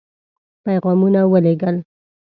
[0.63, 1.75] پيغامونه ولېږل.